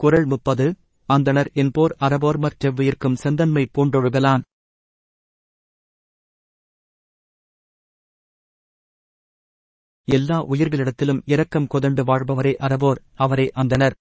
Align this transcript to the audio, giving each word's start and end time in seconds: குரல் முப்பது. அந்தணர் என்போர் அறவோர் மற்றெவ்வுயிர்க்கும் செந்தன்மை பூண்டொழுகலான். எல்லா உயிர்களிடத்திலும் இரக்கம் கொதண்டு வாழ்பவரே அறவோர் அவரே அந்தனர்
குரல் 0.00 0.26
முப்பது. 0.26 0.66
அந்தணர் 1.08 1.50
என்போர் 1.52 1.92
அறவோர் 2.00 2.38
மற்றெவ்வுயிர்க்கும் 2.38 3.20
செந்தன்மை 3.22 3.64
பூண்டொழுகலான். 3.74 4.44
எல்லா 10.08 10.38
உயிர்களிடத்திலும் 10.44 11.20
இரக்கம் 11.24 11.66
கொதண்டு 11.66 12.02
வாழ்பவரே 12.04 12.52
அறவோர் 12.66 13.00
அவரே 13.14 13.46
அந்தனர் 13.54 13.94